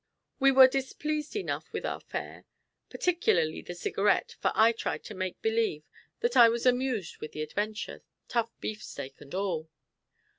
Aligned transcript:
We 0.39 0.51
were 0.51 0.67
displeased 0.67 1.35
enough 1.35 1.71
with 1.71 1.85
our 1.85 1.99
fare. 1.99 2.45
Particularly 2.89 3.61
the 3.61 3.75
Cigarette, 3.75 4.35
for 4.39 4.51
I 4.55 4.71
tried 4.71 5.03
to 5.03 5.13
make 5.13 5.39
believe 5.43 5.83
that 6.21 6.35
I 6.35 6.49
was 6.49 6.65
amused 6.65 7.19
with 7.19 7.33
the 7.33 7.43
adventure, 7.43 8.01
tough 8.27 8.49
beefsteak 8.59 9.21
and 9.21 9.35
all. 9.35 9.69